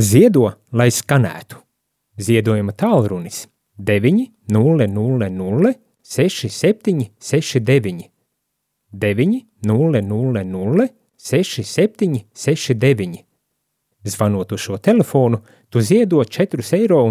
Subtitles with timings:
[0.00, 1.60] Ziedo, lai skanētu.
[2.20, 8.10] Ziedojuma tālrunis 900 6769
[8.92, 10.88] 900
[11.20, 13.24] 6769.
[14.04, 15.38] Zvanot uz šo telefonu,
[15.68, 17.06] tu ziedo 4,27 eiro.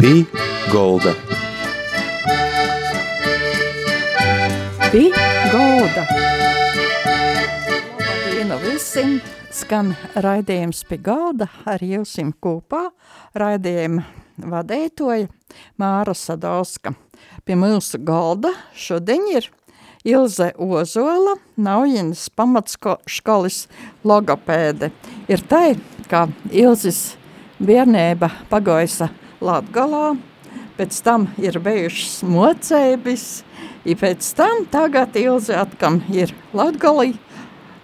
[0.00, 0.24] Pī
[0.72, 1.14] Golda.
[4.92, 6.02] Pī Golda.
[8.00, 9.20] Labdienu visiem!
[9.54, 12.88] Skan raidījums pie galda ar jums kopā.
[13.38, 14.02] Raidījumu
[14.50, 15.28] vadītoja
[15.78, 16.96] Māra Sadauska.
[17.46, 19.46] Pie mūsu galda šodien ir
[20.02, 23.68] Ilze Ozola, Naujinas pamatskolas
[24.02, 24.90] logopēde.
[25.30, 25.76] Ir tai,
[26.10, 27.14] ka Ilzis
[27.62, 30.16] bērnība pagoisa Latgalā,
[30.74, 33.44] pēc tam ir bijušas mocēbis,
[33.84, 37.14] ja pēc tam tagad Ilze atkam ir Latgalī,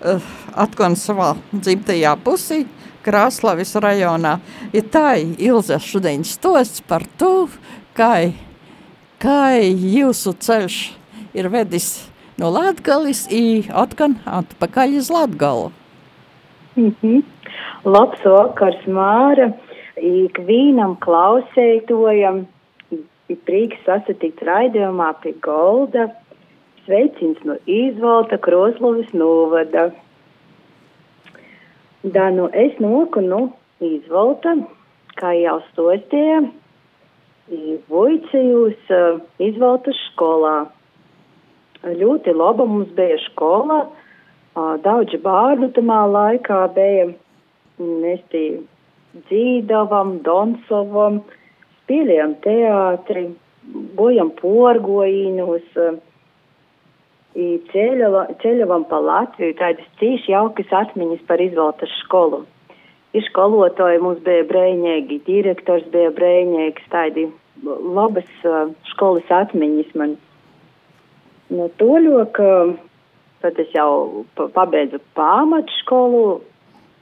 [0.00, 0.20] uh,
[0.56, 2.64] atkal savā dzimtajā pusī,
[3.04, 4.38] Krāslavis rajonā.
[4.76, 7.48] Ir tā Ilze šodien stosts par to,
[7.96, 8.32] kā,
[9.22, 10.80] kā jūsu ceļš
[11.34, 15.70] ir vedis no Latgalis i atkal atpakaļ uz Latgalu.
[16.76, 17.22] Mm -hmm.
[17.84, 19.52] Labs vakars, Māra,
[19.96, 22.46] ikvienam klausētojam,
[23.30, 26.08] ir prieks sasatikt raidījumā pie Golda
[26.84, 29.90] Sveiciens no Izvalta Kroslovis novada.
[32.02, 33.40] Da nu es noku nu
[33.84, 34.56] Izvalta,
[35.20, 36.40] kā jau stostie,
[37.90, 40.68] Vojcijus uh, Izvaltas skolā.
[41.82, 47.08] Ļoti laba mums bija skola, uh, daudz bārnu tamā laikā bija.
[47.80, 48.44] Mēs tī
[49.26, 51.22] dzīdavam, donsovam,
[51.90, 53.24] spēlējam teātri,
[53.98, 55.66] bojam porgojīnus.
[55.74, 55.98] Uh,
[57.70, 62.44] ceļavam pa Latviju tādas cīši jaukas atmiņas par izvaltas skolu.
[63.14, 67.28] Ir skolotāji mums bija brēņēgi, direktors bija brēņēgs, tādi
[67.62, 70.16] labas uh, skolas atmiņas man.
[71.50, 72.50] No toļo, ka
[73.42, 76.40] tad es jau pabeidzu pamatskolu,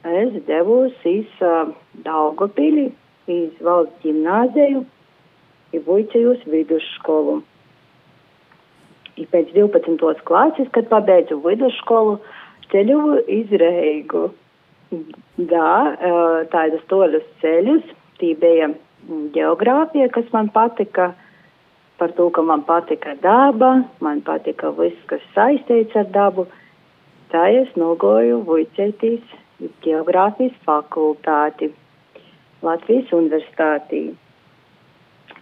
[0.05, 1.73] es devos iz uh,
[2.05, 2.91] Daugopili,
[3.29, 4.83] iz valsts ģimnāziju,
[5.73, 7.43] i Vujcejus vidusskolu
[9.33, 10.23] pēc 12.
[10.29, 12.19] klases, kad pabeidzu vidusskolu,
[12.71, 14.29] ceļoju iz Reigu.
[15.51, 15.73] Jā,
[16.53, 17.89] tādas toļus ceļus,
[18.21, 18.71] tī bija
[19.35, 21.11] geogrāfija, kas man patika,
[21.99, 26.47] par to, ka man patika daba, man patika viss, kas saistīts ar dabu.
[27.33, 29.37] Tā es nogoju Vujcētīs
[29.85, 31.73] geogrāfijas fakultāti
[32.65, 34.03] Latvijas universitātī.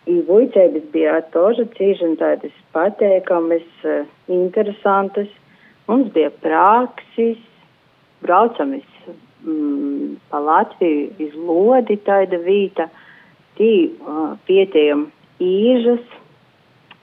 [0.06, 5.30] I Vujcēbis bija toža cīži tādas pateikamas, uh, interesantas.
[5.88, 7.40] Mums bija praksis,
[8.22, 8.86] braucamies
[9.42, 12.88] mm, pa Latviju iz lodi tāda vīta,
[13.58, 15.08] tī uh, pietējam
[15.42, 16.04] īžas,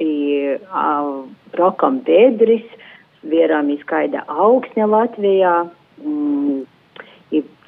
[0.03, 0.13] i,
[0.57, 1.11] uh,
[1.59, 2.65] rokam bedris,
[3.23, 5.53] vierāmies kaida augsņa Latvijā,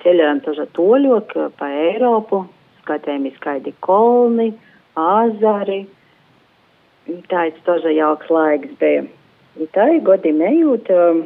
[0.06, 2.46] ceļojam taža toļok eh, pa Eiropu,
[2.84, 4.52] skatējamies kaidi kolni,
[5.00, 5.86] azari.
[7.32, 9.06] Tāds taža jauks laiks bija.
[9.76, 10.92] Tā ir godīgi nejūt.
[10.94, 11.26] Eh,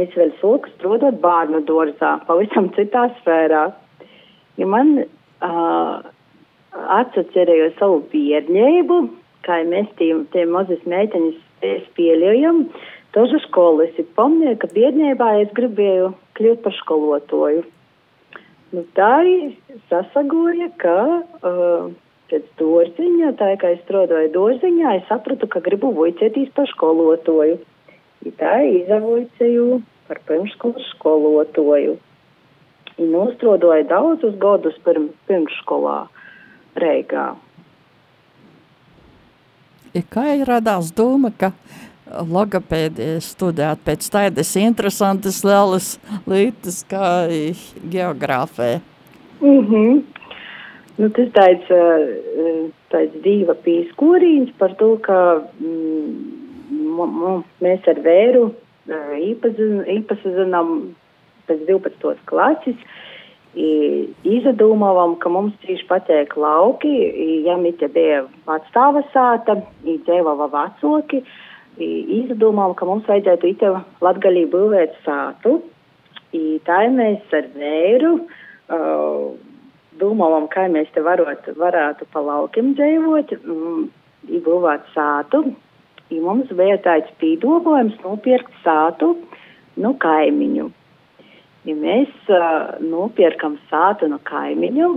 [0.00, 3.68] es vēl sūku strādāt bērnu dārzā, pavisam citā sfērā.
[4.56, 5.06] Ja man eh,
[5.44, 5.98] uh,
[6.72, 9.00] atcerēju savu bērnību,
[9.44, 11.36] kā mēs tie, tie mazas meitenes
[11.96, 12.64] pieļaujam,
[13.16, 13.92] taža skolas.
[14.16, 17.64] Pamnieka bērnībā es gribēju kļūt par skolotoju.
[18.74, 19.12] Nu, tā
[19.90, 21.86] sasagoja, ka uh,
[22.30, 27.60] pēc dārziņa, tā kā es strādāju dārziņā, es sapratu, ka gribu voicēties par skolotoju.
[28.26, 31.96] I tā izavoicēju par pirmškolas skolotoju.
[32.96, 35.98] I nostrodoju daudzus gadus pirm, pirmškolā
[36.80, 37.26] Reigā.
[39.96, 41.52] Ja kā ir radās doma, ka
[42.24, 45.96] logopēdija studēt pēc tādas interesantas lielas
[46.26, 47.28] lietas kā
[47.92, 48.80] geogrāfē?
[49.40, 50.04] Mm
[50.96, 51.66] Nu, tas tāds,
[52.88, 58.46] tāds diva pīskorīns par to, ka mm, mēs ar vēru
[58.88, 60.70] īpazīstinām
[61.50, 62.16] pēc 12.
[62.24, 62.78] klases.
[63.56, 66.92] Izdomājām, ka mums cīši patīk lauki,
[67.44, 68.24] ja mīte bija
[68.56, 71.22] atstāva sāta, dzīvova vecoki.
[71.76, 73.72] Izdomājām, ka mums vajadzētu ite
[74.04, 75.58] latgalī būvēt sātu.
[76.32, 79.36] I tā mēs ar vēru uh,
[80.00, 83.86] domājam, kā mēs te varot, varētu pa laukiem dzīvot, mm,
[84.46, 85.44] būvāt sātu.
[86.10, 89.16] ja mums bija tāds pīdolojums nopirkt sātu
[89.76, 90.70] no kaimiņu.
[91.66, 94.90] Ja mēs uh, nopirkam sātu no kaimiņu,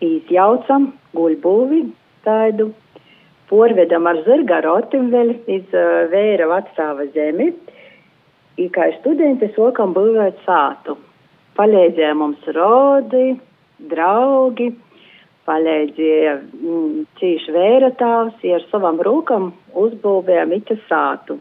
[0.00, 1.82] izjaucam guļbūvi
[2.24, 2.70] tādu,
[3.52, 7.52] porvedam ar zirga rotimveļu iz uh, vēra vecāva zemi,
[8.60, 10.96] i kā studenti sokam būvēt sātu.
[11.58, 13.34] Palīdzēja mums rodi,
[13.92, 14.70] draugi,
[15.48, 19.50] palīdzēja mm, cīši vēratāvs, ja ar savam rūkam
[19.84, 21.38] uzbūvējām iķa sātu.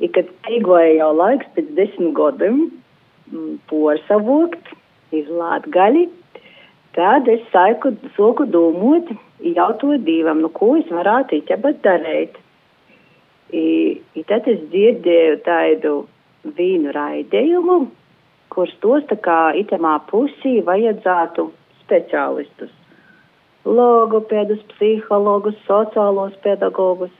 [0.00, 4.70] I, kad eigoja jau laiks pēc desmit gadiem mm, porsavokt,
[5.16, 6.06] izlāt gaļi,
[6.96, 9.12] tad es saiku, soku dūmot,
[9.56, 12.40] jau to divam, nu ko es varētu iķabat darīt.
[13.52, 15.94] I, i tad es dzirdēju tādu
[16.56, 17.80] vīnu raidījumu,
[18.50, 21.48] kurš tos tā kā itemā pusī vajadzētu
[21.82, 22.76] speciālistus
[23.64, 27.12] logopēdus, psihologus, sociālos pedagogus.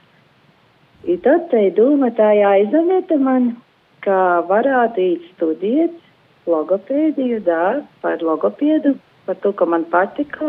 [1.05, 3.55] I tad te doma tā aizaveta man,
[4.05, 5.96] ka varētu iet studēt
[6.49, 8.96] logopēdiju, dā, par logopēdu,
[9.26, 10.49] par to, ka man patika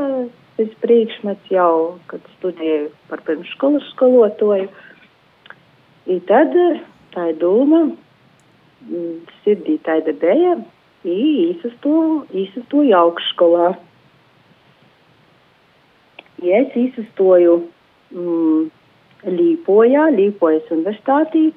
[0.56, 4.68] šis priekšmets jau, kad studēju par pirmškolas skolotoju.
[6.12, 6.56] I tad
[7.14, 7.84] tā doma,
[9.44, 10.58] sirdī tāda bija,
[11.06, 13.72] īsastoju augšskolā
[16.42, 17.58] ja es izsastoju
[18.12, 18.70] mm,
[19.22, 21.52] Līpojā, Līpojas universitātī,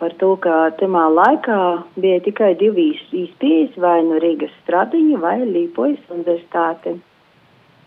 [0.00, 1.60] par to, ka tamā laikā
[2.00, 2.88] bija tikai divi
[3.22, 6.96] izpējas, vai nu Rīgas stradiņa, vai Līpojas universitāte.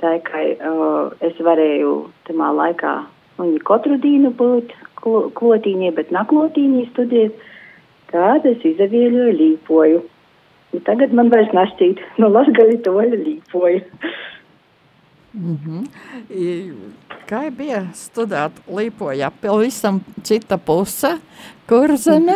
[0.04, 1.94] Tā kā uh, es varēju
[2.30, 2.94] tamā laikā,
[3.42, 4.74] un ja katru dienu būt
[5.04, 7.39] klotīņie, bet naklotīņie studēt,
[8.12, 10.04] tad es izavieļoju Līpoju.
[10.74, 13.81] Un tagad man vairs našķīt, no nu, Lasgali toļa Līpoju.
[15.34, 15.86] Mm -hmm.
[16.30, 16.74] I,
[17.26, 19.32] kā bija studēt Līpojā?
[19.42, 21.18] Pavisam cita puse,
[21.70, 22.36] kur zeme?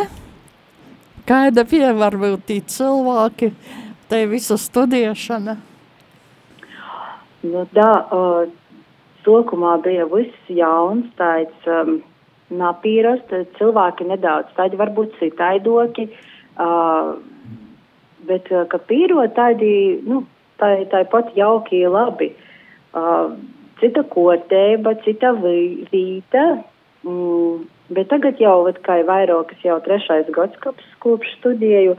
[1.26, 3.52] Kāda bija varbūt tī cilvēki,
[4.08, 5.56] te visu studēšana?
[7.42, 8.50] Nu, tā, uh,
[9.24, 12.02] sokumā bija viss jauns, tāds um,
[12.50, 13.20] napīras,
[13.58, 16.08] cilvēki nedaudz tādi varbūt citaidoki,
[16.58, 17.14] uh,
[18.26, 20.26] bet, ka pīrot tādi, nu,
[20.58, 22.26] tā, tā pat jauki labi.
[22.26, 22.44] Uh,
[22.94, 23.34] uh,
[23.80, 26.44] cita kotēba, cita vīta.
[27.06, 30.58] Mm, bet tagad jau, kā jau vairākas, jau trešais gads,
[31.02, 31.96] kopš, studēju,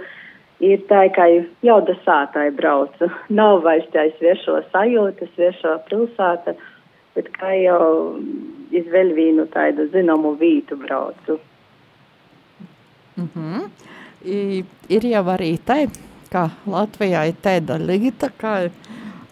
[0.65, 1.27] ir tā, ka
[1.65, 3.11] jau dasātāji braucu.
[3.39, 6.55] Nav vairs tā sviešo sajūta, sviešo pilsēta,
[7.17, 8.19] bet kā jau
[8.75, 11.39] izvēl vīnu tādu zināmu vītu braucu.
[13.17, 13.69] Mm -hmm.
[14.25, 15.87] I, ir jau arī tā,
[16.31, 18.69] ka Latvijā ir tāda līta, ka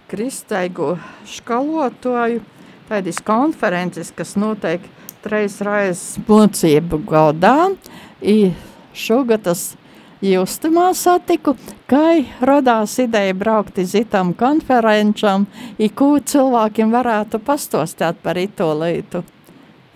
[0.07, 2.42] kristaigu skalotoju,
[2.88, 4.83] tādas konferences, kas notiek
[5.24, 7.74] treis raizes mocību gaudā.
[8.21, 8.54] I
[8.95, 9.75] šogad tas
[10.24, 11.56] justamā satiku,
[11.89, 15.45] kai rodās ideja braukt iz itam konferenčam,
[15.77, 18.74] i ko cilvēkiem varētu pastostāt par ito.
[18.74, 19.24] Mhm.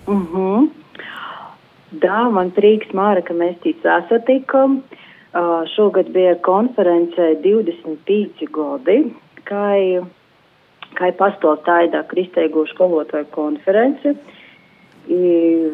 [0.07, 0.69] Uh -huh.
[1.91, 4.81] Da, man prieks, Māra, ka mēs tī sasatikam.
[5.31, 9.13] Uh, šogad bija konferencē 25 gadi,
[9.51, 9.99] kai,
[10.99, 14.15] kai pastāv tāda kristēgo skolotāju konference.
[15.11, 15.19] I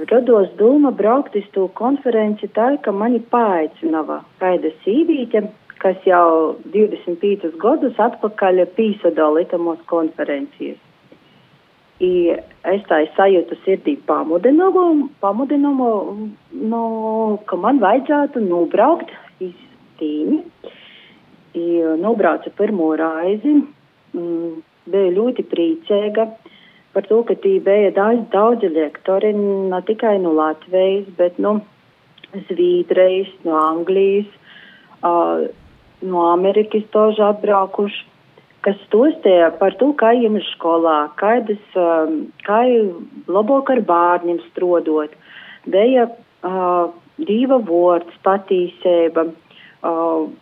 [0.10, 5.44] rados doma braukt uz to konferenci tā, ka mani paaicināja kāda sīvīte,
[5.84, 10.80] kas jau 25 gadus atpakaļ pīsadalīja mūsu konferencijas.
[12.00, 12.38] I
[12.72, 15.92] es tā sajūtu sirdī pamudinājumu, pamudinājumu
[16.72, 16.82] no,
[17.50, 19.56] ka man vajadzētu nobraukt iz
[21.58, 23.58] tīmi nobrauca pirmo raizi.
[24.14, 26.30] Mm, bija ļoti priecīga
[26.94, 31.60] par to, ka tī bija daudz, daudzi lektori, ne tikai no Latvijas, bet no
[32.34, 34.30] Zvīdrejas, no Anglijas,
[35.06, 35.48] uh,
[36.02, 38.02] no Amerikas toži atbraukuši,
[38.66, 42.64] kas stostēja par to, kā jums skolā, kādas, um, kā
[43.30, 45.14] labāk ar bārņiem strodot.
[45.70, 46.90] Bija uh,
[47.30, 49.30] diva vārds, patīsība.
[49.86, 50.34] Uh,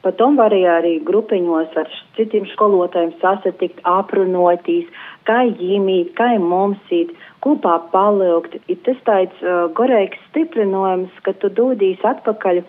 [0.00, 4.88] Potom varēja arī grupiņos ar citiem skolotājiem sasatikt, aprunotīs,
[5.28, 7.12] kā ģimīt, kā mums īt,
[7.44, 8.56] kopā palikt.
[8.72, 12.62] Ir tas tāds uh, gorēks stiprinājums, ka tu dodīs atpakaļ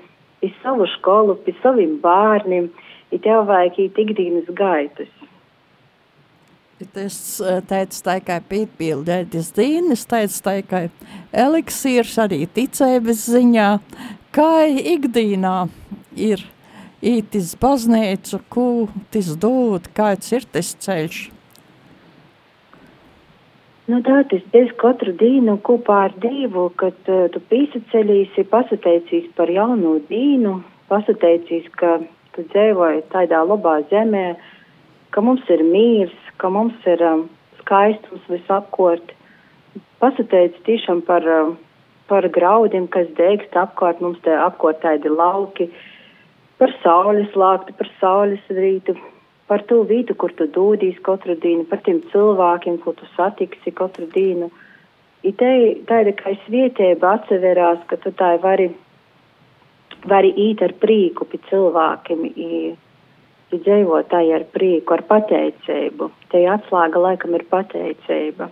[0.43, 2.67] iz savu skolu, pie saviem bērniem,
[3.15, 5.11] ir tev vajag ikdienas gaitas.
[6.91, 7.15] Tas
[7.69, 10.79] teica tā kā piepildētas dienas, teica tā kā
[11.31, 13.67] eliksīrs arī ticēbas ziņā,
[14.33, 14.55] kā
[14.95, 15.55] ikdīnā
[16.17, 16.41] ir
[17.01, 21.21] ītis baznīcu, kūtis dūt, kāds ir tas ceļš?
[23.89, 29.51] Nu, tā tas bez katru dienu kopā ar Dievu, kad uh, tu pīsaceļīsi, pasateicīs par
[29.51, 31.97] jaunu dīnu, pasateicīs, ka
[32.35, 34.27] tu dzīvoji tādā labā zemē,
[35.11, 37.25] ka mums ir mīrs, ka mums ir um,
[37.59, 39.11] skaistums visapkort.
[39.99, 41.57] Pasateic tiešām par, um,
[42.07, 45.67] par graudiem, kas degst apkārt, mums te apkārt tādi lauki,
[46.61, 48.93] par saules lāktu, par saules rītu,
[49.49, 54.05] par to vietu, kur tu dūdīs katru dienu, par tiem cilvēkiem, ko tu satiksi katru
[54.13, 54.51] dienu.
[55.25, 55.49] I te
[55.89, 58.69] tāda kā svietēba atseverās, ka tu tā vari,
[60.07, 62.61] vari īt ar prīku pie cilvēkiem, i,
[63.51, 66.11] i dzīvotāji ar prīku, ar pateicību.
[66.31, 68.49] Te atslēga laikam ir pateicība.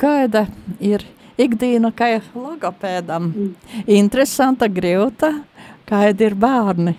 [0.00, 0.46] Kāda
[0.80, 1.04] ir
[1.40, 3.32] ikdiena kā logopēdam?
[3.32, 3.50] Mm.
[3.98, 5.34] Interesanta, grūta,
[5.90, 6.94] kādi ir bērni?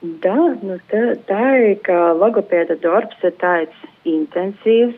[0.00, 4.96] Da, nu tā, tā ir, ka logopēda darbs ir tāds intensīvs.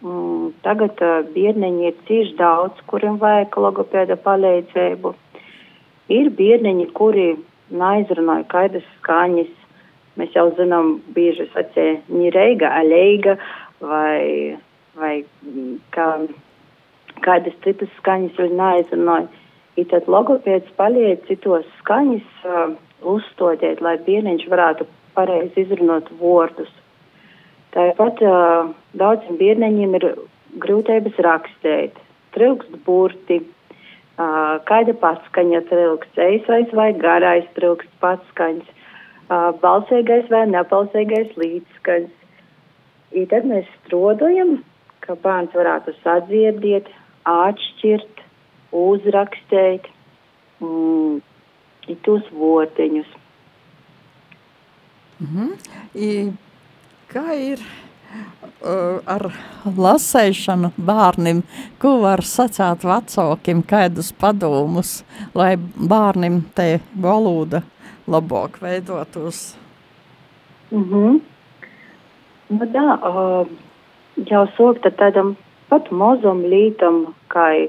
[0.00, 5.12] Mm, tagad uh, bērniņi ir cīši daudz, kuriem vajag logopēda palīdzību.
[6.10, 7.28] Ir bērniņi, kuri
[7.70, 9.52] neizrunāja kaidas skaņas.
[10.18, 13.36] Mēs jau zinām, bieži sacīja ņireiga, aleiga
[13.78, 14.56] vai,
[14.98, 15.12] vai
[15.94, 16.08] kā,
[17.22, 19.30] kādas citas skaņas viņi neizrunāja.
[19.80, 22.30] I tad logopēds palīdz citos skaņas.
[22.44, 26.70] Uh, uzstodiet, lai bērniņš varētu pareizi izrunāt vārdus.
[27.74, 30.06] Tāpat uh, daudziem bērniņiem ir
[30.62, 31.98] grūtības rakstīt,
[32.34, 38.72] trilkst burti, uh, kāda patskaņa trilkst, eisais vai garais trilkst patskaņas,
[39.30, 42.16] uh, balsīgais vai nepalsīgais līdzskaņas.
[43.10, 44.60] I tad mēs strodojam,
[45.02, 46.90] ka bērns varētu sadzirdēt,
[47.26, 48.19] atšķirt,
[48.72, 49.86] uzrakstīt,
[50.60, 51.20] mm,
[52.02, 53.06] tos vorteņus.
[55.20, 55.50] Mm -hmm.
[55.94, 56.32] I,
[57.12, 59.30] kā ir uh, ar
[59.76, 61.42] lasēšanu bērnim?
[61.78, 67.62] Ko var sacīt vecākiem, kādus padomus, lai bērnim te valoda
[68.08, 69.56] labāk veidotos?
[70.70, 71.20] Mm -hmm.
[72.48, 73.46] Nu, tā, uh,
[74.26, 75.36] jau sokta tādam
[75.68, 77.68] pat mazam lītam, kā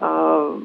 [0.00, 0.58] uh,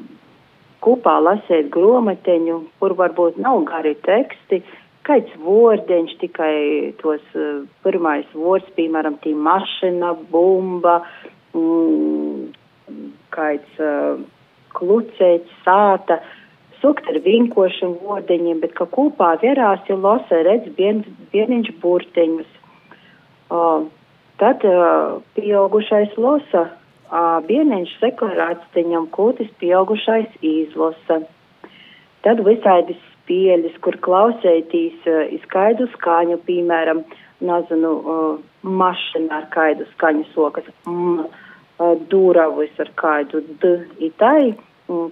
[0.84, 4.62] kopā lasīt grāmatiņu, kur varbūt nav gari teksti,
[5.06, 6.56] kāds vārdiņš, tikai
[7.02, 11.00] tos uh, pirmais vārds, piemēram, tī mašina, bumba,
[11.54, 12.48] mm,
[13.34, 14.18] kāds uh,
[14.76, 16.20] klucēts, sāta,
[16.82, 22.50] sukt ar vinkošiem vārdiņiem, bet ka kopā vierās jau lasa redz bien, vieniņš burtiņus.
[23.46, 23.86] Uh,
[24.42, 26.66] tad uh, pieaugušais losa
[27.10, 31.22] bērniņš seklarāts viņam kūtis pieaugušais izlasa.
[32.26, 37.04] Tad visādi spēļas, kur klausētīs izskaidu skaņu, piemēram,
[37.40, 37.92] nezinu,
[38.62, 41.26] mašina ar kaidu skaņu sokas, m,
[42.10, 43.76] dūravis ar kaidu d,
[44.08, 44.56] itai,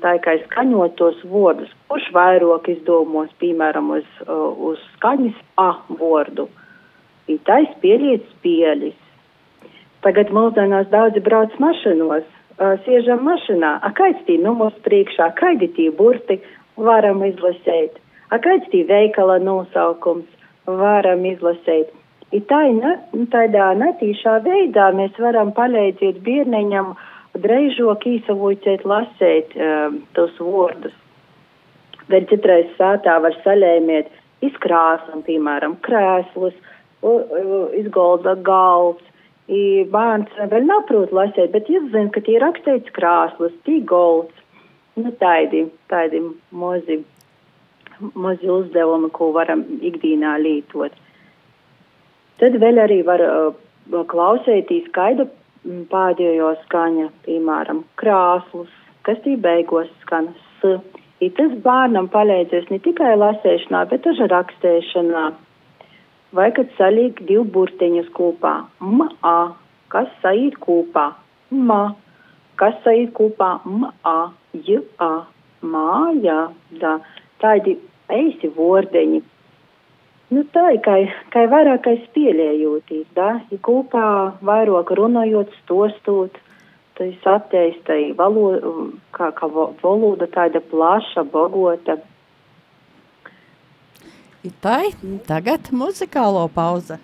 [0.02, 5.70] tā kā skaņot tos vārdus, kurš vairāk izdomos, piemēram, uz, uz skaņas a
[6.00, 6.48] vārdu.
[7.30, 9.00] Itai spēlēt spēļas.
[10.04, 12.24] Tagad mūsdienās daudzi brauc mašinos,
[12.84, 16.40] siežam mašinā, a kāds tī numurs priekšā, kādi tī burti?
[16.76, 18.00] Varam izlasēt,
[18.34, 20.26] a kāds tī veikala nosaukums?
[20.66, 21.92] Varam izlasēt.
[22.34, 22.96] I tā, ne,
[23.30, 26.92] tādā netīšā veidā mēs varam palīdzēt bērniņam
[27.38, 30.94] dreižok īsavūcēt lasēt um, tos vārdus.
[32.10, 34.10] Vēl citreiz sātā var saļēmiet
[34.44, 36.56] izkrāsam, piemēram, krēslus,
[37.78, 39.04] izgolda galds,
[39.52, 44.32] I bērns vēl nav prot lasīt, bet es zinu, ka tie rakstīts krāslas, tī golds.
[44.96, 46.20] Nu, tādi, tādi
[46.54, 47.00] mozi,
[48.14, 50.94] mozi uzdevumi, ko varam ikdīnā lītot.
[52.40, 55.28] Tad vēl arī var uh, klausētīs skaidru
[55.90, 58.72] pēdējo skaņa, piemēram, krāslus,
[59.04, 60.32] kas tī beigos skan
[60.62, 60.76] s.
[61.22, 65.24] I tas bērnam palīdzēs ne tikai lasēšanā, bet arī rakstēšanā
[66.34, 68.54] vai kad saliek divu burtiņus kopā.
[68.82, 69.54] M, A,
[69.94, 71.12] kas saīt kopā?
[71.50, 71.82] Ma,
[72.60, 73.56] kas saīt kopā?
[73.70, 75.26] M, A, J, A,
[75.62, 76.40] māja,
[76.80, 76.98] da,
[77.42, 77.78] tādi
[78.12, 79.22] eisi vordeņi.
[80.34, 80.96] Nu, tā ir kā,
[81.30, 84.06] kā vairākais spēlējotīs, da, ja kopā
[84.42, 86.40] vairāk runājot, stostot,
[86.98, 88.72] tas attīstai valoda,
[89.14, 89.50] kā, kā
[89.82, 91.98] valoda tāda plaša, bogota.
[94.44, 94.92] Itai,
[95.24, 96.98] tagad muzikālo pauze.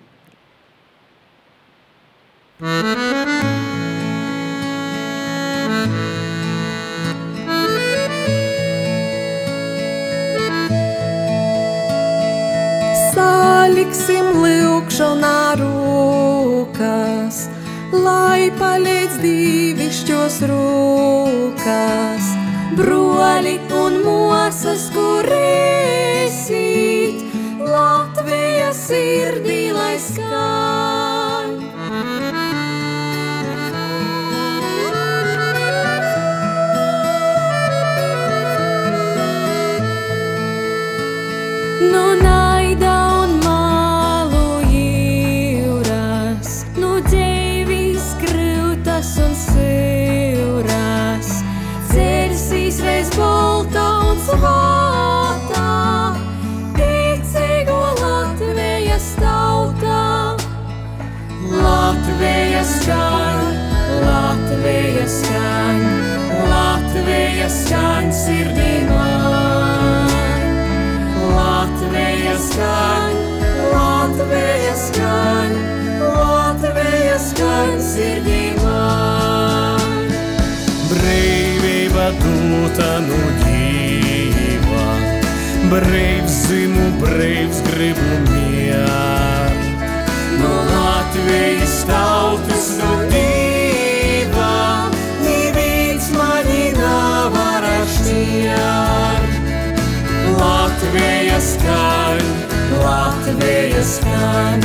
[13.14, 17.40] Saliksim lūkšanā rūkas,
[17.96, 22.28] lai palīdz dīvišķos rūkas,
[22.76, 26.99] broļi un mosas, kur Latvijas
[28.72, 30.99] sirdī, lai skan.
[62.70, 63.40] Skan,
[64.06, 65.80] Latvija skan,
[66.50, 70.10] Latvija skan sirdī man.
[71.34, 73.14] Latvija skan,
[73.74, 75.56] Latvija skan,
[76.00, 80.10] Latvija skan sirdī man.
[80.90, 84.86] Brīvība dūta nu dzīva,
[85.72, 89.58] brīvs zimu, brīvs gribu mier.
[90.40, 92.39] No Latvijas tautas
[100.80, 102.18] Latvija skan,
[102.84, 104.60] Latvija skan,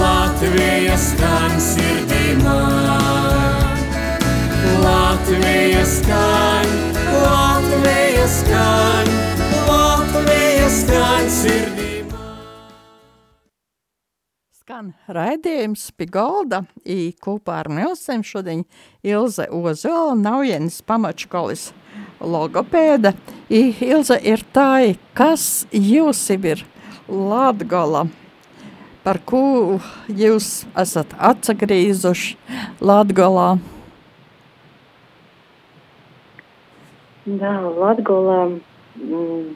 [0.00, 3.78] Latvija skan sirdī man.
[4.84, 6.66] Latvija skan,
[7.22, 9.12] Latvija skan,
[9.68, 12.50] Latvija skan sirdī man.
[14.58, 18.66] Skan raidījums pie galda, i kopā ar Nilsem šodien
[19.06, 21.70] Ilze Ozola, Naujienas pamatškolis
[22.24, 23.14] logopēda.
[23.52, 26.64] I Ilze ir tā, kas jūs ir
[27.08, 28.06] Latgola,
[29.04, 29.78] par ko
[30.08, 32.36] jūs esat atsagrīzuši
[32.80, 33.58] Latgolā.
[37.24, 39.54] Jā, Latgolā mm,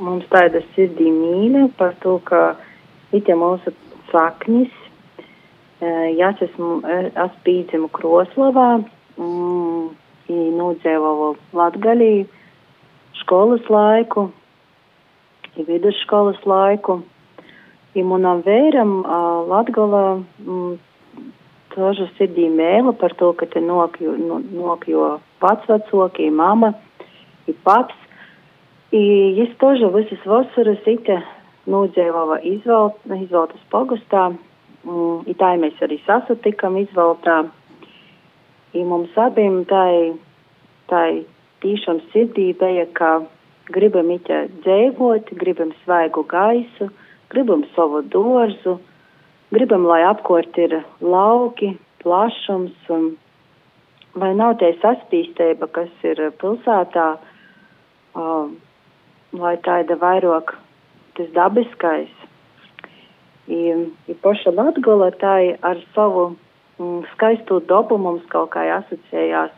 [0.00, 2.54] mums tāda sirdī mīļa par to, ka
[3.16, 3.72] ite mūsu
[4.12, 4.72] saknis,
[5.80, 8.68] ja es esmu, es pīdzimu Kroslavā,
[10.29, 12.27] mm, i nodzīvoju Latgalī
[13.21, 14.29] školas laiku,
[15.57, 17.01] i vidusškolas laiku.
[17.97, 20.75] I manam vēram uh, Latgalā mm,
[21.73, 25.09] тоже sirdī mēla par to, ka te nokļu, no, nokļo
[25.41, 26.73] vecvecokī, mama,
[27.49, 27.97] i paps.
[28.91, 29.01] I
[29.37, 31.19] jis тоже visas vasaras ite
[31.69, 34.29] nodzīvoja izvēlt, izvēltas pogastā,
[34.85, 37.43] mm, i tā mēs arī sasatikam izvēltā.
[38.74, 40.14] I mums abiem tai,
[40.90, 41.22] tai
[41.62, 43.10] tīšām sirdī bija, ka
[43.70, 46.90] gribam ite dzīvot, gribam svaigu gaisu,
[47.30, 48.78] gribam savu dārzu,
[49.54, 53.14] gribam, lai apkort ir lauki, plašums, un
[54.18, 57.08] lai nav tie saspīstība, kas ir pilsētā,
[58.18, 58.50] uh,
[59.38, 60.56] lai tāda vairāk
[61.14, 62.10] tas dabiskais.
[63.44, 63.60] I,
[64.08, 64.54] i paša
[65.20, 66.32] tā ar savu
[67.14, 69.52] skaisto dabu mums kaut kā asociējās.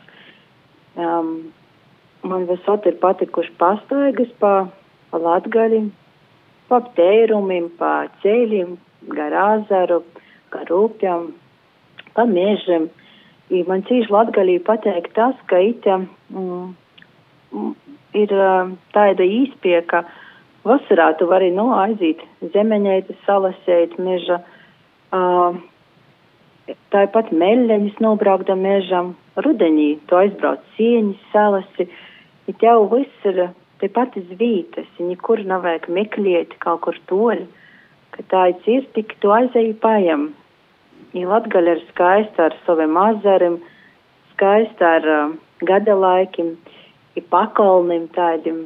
[0.97, 1.53] Um,
[2.23, 4.67] man visot ir patikuši pastaigas pa,
[5.11, 5.87] pa Latgali,
[6.69, 8.77] pa tērumim, pa ceļiem,
[9.13, 10.01] gar āzaru,
[10.53, 11.31] gar upjam,
[12.13, 12.89] pa mežam.
[13.49, 15.93] I man cīši Latgalī pateikt tas, ka ite
[16.33, 16.73] mm,
[17.53, 17.73] mm,
[18.19, 20.03] ir uh, tāda īspie, ka
[20.67, 24.41] vasarā tu vari nu aiziet zemeņēt, salasēt meža.
[25.07, 25.55] Uh,
[26.91, 31.85] Tāpat meļļeņas nobraukta mežam, rudenī tu aizbrauc cieņas, salasi,
[32.47, 33.39] ja tev viss ir
[33.79, 37.45] tepat iz vītas, ja nekur nav vajag meklēt kaut kur toļi,
[38.11, 40.31] ka tā ir cirti, ka tu aizēji pajam.
[41.15, 43.61] Ja Latgaļa ir skaista ar saviem azarim,
[44.33, 46.57] skaista ar uh, gada laikim,
[47.15, 48.65] ja pakalnim tādiem,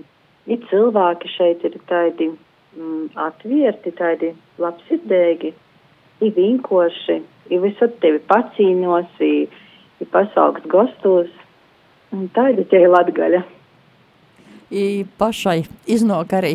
[0.50, 4.34] ja cilvēki šeit ir tādi mm, atvierti, tādi
[4.64, 5.54] labsirdēgi,
[6.22, 9.48] ja vinkoši, ja visur tevi pacīnos, ja,
[10.02, 11.32] ja pasaugs gostos,
[12.12, 13.42] un tie ir Latgaļa.
[14.72, 16.54] I pašai iznāk arī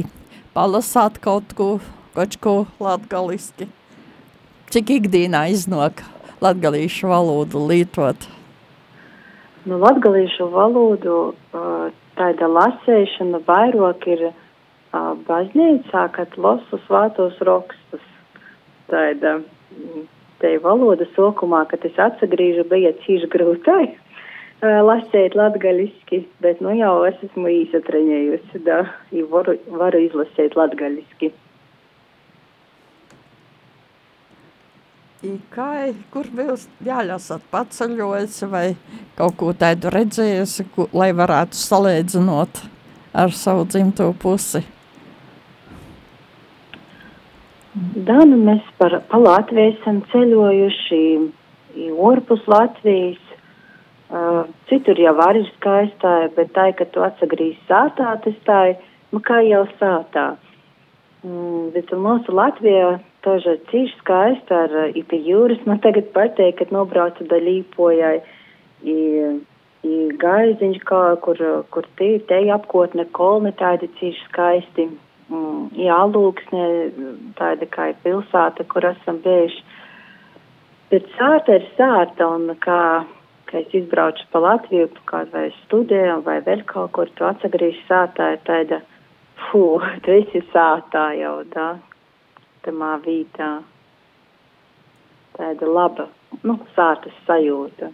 [0.57, 1.67] palasāt kaut ko,
[2.15, 3.69] kaut ko latgaliski.
[4.73, 6.01] Cik ikdienā iznāk
[6.41, 8.25] latgalīšu valodu lietot?
[9.67, 11.35] Nu, latgalīšu valodu
[12.17, 14.29] tāda lasēšana vairāk ir
[15.29, 18.05] baznīcā, kad lasu svātos rakstus.
[18.89, 20.05] Tāda mm,
[20.43, 26.99] te valoda sokumā, kad es atsagrīžu, bija cīši grūtai uh, lasēt latgaļiski, bet nu jau
[27.09, 31.33] es esmu īsa treņējusi, da, ja varu, varu izlasēt latgaļiski.
[35.51, 35.71] Kā,
[36.13, 38.67] kur jūs jāļasat paceļojis vai
[39.17, 42.61] kaut ko tādu redzējusi, ku, lai varētu salīdzinot
[43.17, 44.63] ar savu dzimto pusi?
[47.77, 51.01] Danu mēs par, pa Latviju esam ceļojuši,
[52.09, 53.21] orpus Latvijas.
[54.07, 58.77] Uh, citur jau var ir skaistā, bet tā, ka tu atsagrīzi sātā, tas tā ir,
[59.11, 60.29] nu kā jau sātā.
[61.27, 65.65] Mm, bet mūsu Latvijā toža cīši skaista ar uh, ipi jūras.
[65.67, 68.21] Man tagad pateik, kad nobraucu da Līpojai
[68.87, 69.01] i,
[69.91, 71.43] i Gaiziņš, kā, kur,
[71.75, 74.87] kur tī, te apkotne kolni tādi cīši skaisti.
[74.87, 76.63] Mm jā, lūksne,
[77.39, 79.63] tāda kā ir pilsēta, kur esam bijuši.
[80.91, 83.05] Bet sārta ir sārta, un kā,
[83.51, 88.33] kā es izbraucu pa Latviju, kādu vai studēju, vai vēl kaut kur, tu atsagrīši sārtā,
[88.37, 88.81] ir tāda,
[89.49, 89.65] fū,
[90.07, 91.73] tu esi sārtā jau, tā,
[92.67, 93.51] tamā vītā.
[95.37, 96.09] Tāda laba,
[96.47, 97.91] nu, sārtas sajūta.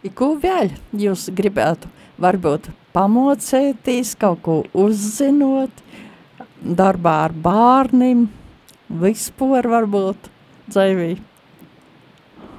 [0.00, 5.70] I ko vēl jūs gribētu varbūt pamocēties, kaut ko uzzinot,
[6.60, 8.28] darbā ar bārnim,
[8.90, 10.30] vispār varbūt
[10.70, 11.16] dzīvī?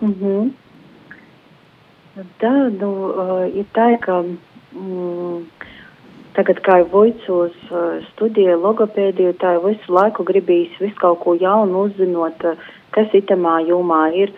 [0.01, 0.51] Mm -hmm.
[2.41, 5.45] Tā, nu, uh, ir tā, ka mm,
[6.35, 11.85] tagad, kā jau Vojcos uh, studēja logopēdiju, tā visu laiku gribīs visu kaut ko jaunu
[11.87, 12.57] uzzinot, uh,
[12.91, 14.33] kas itamā jomā ir.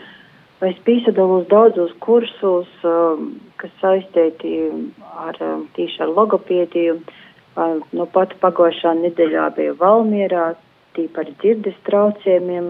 [0.64, 3.20] Es piesadalos daudzos kursos, uh,
[3.60, 4.54] kas saistīti
[5.20, 7.00] ar um, tieši ar logopēdiju.
[7.54, 10.46] Uh, nu, pat pagājušā nedēļā bija Valmierā,
[10.96, 12.70] tīpaši dzirdes traucējumiem,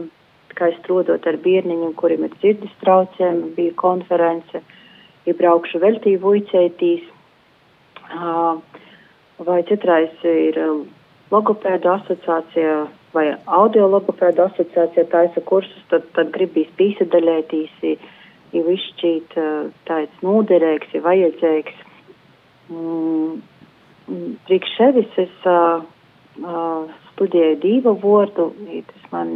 [0.58, 4.64] kā strādājot ar bērniņiem, kuriem ir dzirdes traucējumi, bija konference,
[5.30, 7.06] iebraukšu veltību uicētīs,
[9.44, 10.60] vai citreiz ir
[11.34, 12.76] logopēdu asociācija
[13.14, 17.82] vai audio logopēdu asociācija taisa kursus, tad, tad gribīs pīsadaļētīs,
[18.54, 19.36] jau izšķīt
[19.90, 21.84] tāds nūderīgs, ja vajadzīgs.
[22.74, 23.42] Mm,
[24.48, 25.36] Priekš sevis es
[27.14, 28.50] studēju divu vārdu,
[28.90, 29.32] tas man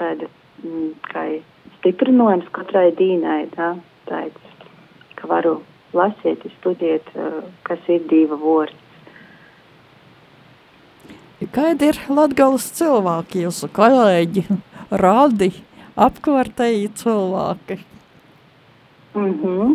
[0.00, 0.26] tāda
[0.64, 1.26] mm, kā
[1.76, 3.74] stiprinājums katrai dīnai, tā,
[4.08, 4.66] tāds,
[5.20, 5.60] ka varu
[5.96, 7.06] lasīt, studēt,
[7.68, 8.85] kas ir diva vārds.
[11.36, 14.46] Kādi ir latgalas cilvēki, jūsu kolēģi,
[15.02, 15.50] radi,
[16.00, 17.76] apkārtēji cilvēki?
[19.16, 19.74] Mm -hmm.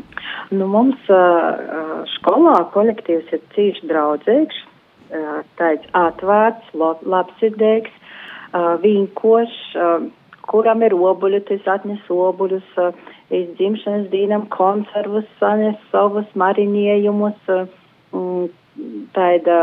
[0.58, 4.58] nu, mums uh, skolā kolektīvs ir cīši draudzīgs,
[5.14, 6.74] uh, tāds atvērts,
[7.06, 10.10] labsirdīgs, uh, vinkošs, uh,
[10.42, 12.90] kuram ir obuļi, tas atnes obuļus, uh,
[13.30, 18.50] iz dzimšanas dīnam konservus, sanes savus marinējumus, uh,
[19.14, 19.58] tāda,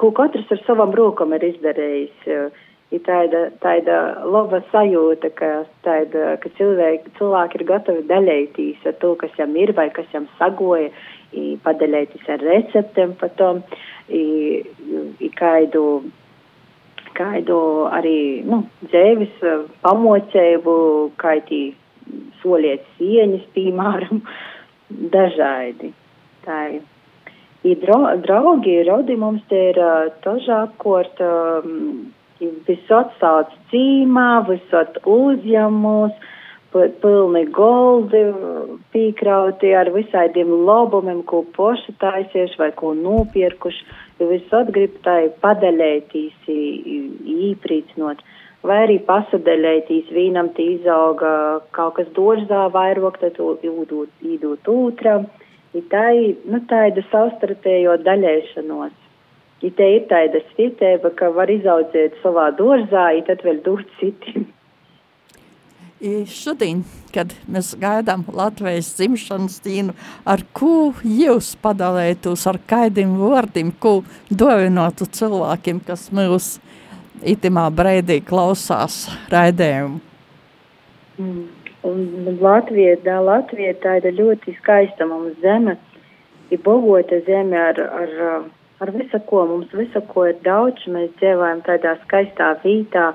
[0.00, 2.32] ko katrs ar savam rokam ir izdarījis.
[2.88, 5.48] Ir tāda, tāda laba sajūta, ka,
[5.84, 10.24] tāda, ka cilvēki, cilvēki ir gatavi daļēties ar to, kas jām ir vai kas jām
[10.38, 10.88] sagoja,
[11.66, 13.50] padaļēties ar receptiem par to,
[15.36, 15.84] kādu
[17.18, 17.58] kādu
[17.90, 19.40] arī nu, dzēvis
[19.84, 20.76] pamocēju,
[21.20, 21.62] kaitī
[22.42, 24.22] soliet sieņas, piemēram,
[25.16, 25.92] dažādi.
[26.46, 26.86] Tā ir.
[27.68, 29.76] I draugi, rodi mums ir
[30.24, 31.18] tožā apkort,
[32.68, 36.14] visot sauc cīmā, visot uzņemos,
[37.02, 38.22] pilni goldi
[38.94, 43.84] pīkrauti ar visādiem lobumiem, ko poši taisieši vai ko nopirkuši,
[44.30, 46.48] visot grib tai padaļētīs,
[47.48, 48.22] īprīcinot,
[48.68, 51.34] vai arī pasadeļētīs vīnam tī izauga
[51.76, 55.47] kaut kas dožzā vairāk, tad īdūt, īdūt ūtram, ir
[55.92, 56.06] tā,
[56.48, 58.94] nu, tāda savstarpējo daļēšanos.
[59.62, 64.46] Ja te ir tāda svietēba, ka var izaudzēt savā dārzā, tad vēl dot citiem.
[66.30, 74.04] Šodien, kad mēs gaidām Latvijas dzimšanas dienu, ar ko jūs padalētos, ar kādiem vārdiem, ko
[74.30, 76.60] dovinotu cilvēkiem, kas mūs
[77.26, 79.98] itimā breidī klausās raidējumu?
[81.18, 81.57] Mm.
[81.88, 85.78] Un Latvija, tā Latvija tāda ļoti skaista mums zeme,
[86.52, 88.14] ir bogota zeme ar, ar
[88.80, 89.46] ar visu ko.
[89.46, 93.10] Mums visu ko ir daudz, mēs dzīvojam tādā skaistā vītā.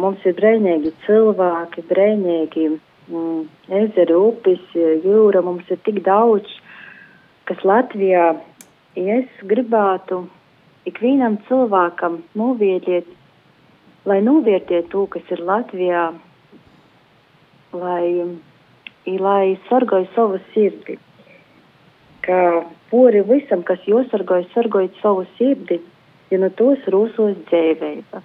[0.00, 3.42] Mums ir brīvīgi cilvēki, brīvīgi mm,
[3.82, 4.62] ezeri, upes,
[5.04, 5.42] jūra.
[5.44, 6.48] Mums ir tik daudz,
[7.50, 8.30] kas Latvijā,
[8.96, 10.24] ja es gribētu
[10.88, 13.08] ikvienam cilvēkam novietiet,
[14.06, 16.08] lai novērtiet to, kas ir Latvijā,
[17.72, 18.38] lai,
[19.06, 20.98] lai sargāju savu sirdi.
[22.26, 22.38] Ka
[22.90, 25.80] pori visam, kas jāsargājas, sargājot savu sirdi,
[26.30, 28.22] jo no tos rūsos dzēvēja.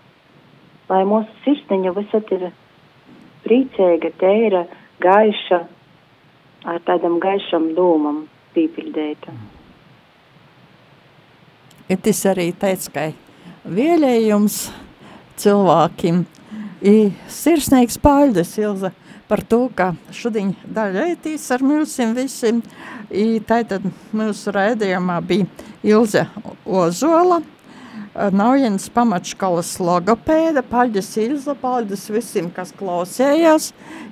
[0.91, 2.49] Lai mūsu sirsniņa visat ir
[3.45, 4.65] priecīga, tēra,
[5.01, 5.63] gaiša,
[6.67, 8.25] ar tādam gaišam dūmam
[8.55, 9.33] pīpildēta.
[11.91, 13.07] Ir tas arī teica, ka
[13.67, 14.59] vēlējums
[15.41, 16.21] cilvēkiem
[16.87, 18.93] ir sirsnīgs paldies, Ilza,
[19.31, 22.59] par to, ka šodien daļētīs ar mums visiem.
[23.07, 25.47] I tātad mūsu raidījumā bija
[25.87, 26.25] Ilze
[26.67, 27.39] Ozola,
[28.11, 30.65] Naujienas pamatškolas logopēda.
[30.67, 33.69] Paldies Ilza, paldies visiem, kas klausējās.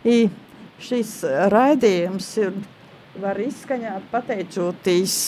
[0.07, 0.29] I
[0.79, 1.17] šis
[1.51, 2.55] raidījums ir,
[3.19, 5.19] var izskaņāt pateicoties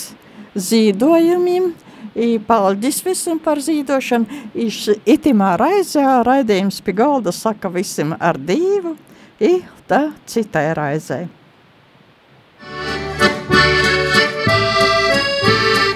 [0.55, 1.73] zīdojumiem.
[2.15, 4.55] I paldies visiem par zīdošanu.
[5.03, 8.95] Itimā raizē raidījums pie galda saka visiem ar divu.
[9.41, 9.55] I
[9.89, 9.99] tā
[10.29, 11.23] citai raizē.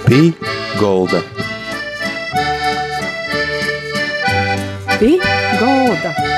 [0.10, 0.22] Pī
[0.82, 1.22] golda.
[4.98, 5.20] Pie
[5.62, 6.35] galda.